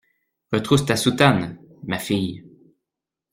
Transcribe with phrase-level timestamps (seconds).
[0.51, 2.43] Retrousse ta soutane, ma fille.